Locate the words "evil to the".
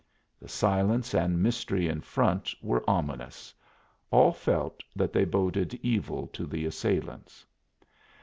5.83-6.65